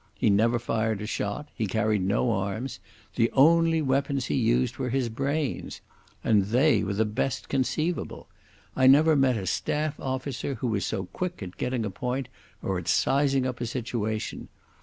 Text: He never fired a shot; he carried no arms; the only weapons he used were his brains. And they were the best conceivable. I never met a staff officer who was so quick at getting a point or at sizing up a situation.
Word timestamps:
He 0.15 0.31
never 0.31 0.57
fired 0.57 0.99
a 1.03 1.05
shot; 1.05 1.47
he 1.53 1.67
carried 1.67 2.01
no 2.01 2.31
arms; 2.31 2.79
the 3.13 3.29
only 3.33 3.83
weapons 3.83 4.25
he 4.25 4.33
used 4.35 4.77
were 4.77 4.89
his 4.89 5.09
brains. 5.09 5.79
And 6.23 6.45
they 6.45 6.83
were 6.83 6.95
the 6.95 7.05
best 7.05 7.47
conceivable. 7.49 8.27
I 8.75 8.87
never 8.87 9.15
met 9.15 9.37
a 9.37 9.45
staff 9.45 9.99
officer 9.99 10.55
who 10.55 10.69
was 10.69 10.87
so 10.87 11.05
quick 11.13 11.43
at 11.43 11.55
getting 11.55 11.85
a 11.85 11.91
point 11.91 12.29
or 12.63 12.79
at 12.79 12.87
sizing 12.87 13.45
up 13.45 13.61
a 13.61 13.67
situation. 13.67 14.47